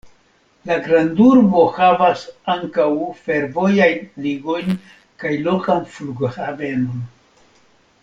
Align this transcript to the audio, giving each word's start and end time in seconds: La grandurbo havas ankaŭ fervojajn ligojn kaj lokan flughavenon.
La 0.69 0.77
grandurbo 0.85 1.65
havas 1.75 2.23
ankaŭ 2.55 2.87
fervojajn 3.27 4.03
ligojn 4.27 4.77
kaj 5.25 5.35
lokan 5.51 5.89
flughavenon. 5.99 7.09